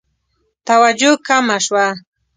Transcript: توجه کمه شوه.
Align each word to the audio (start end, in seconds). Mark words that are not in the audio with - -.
توجه 0.67 1.11
کمه 1.27 1.57
شوه. 1.65 1.87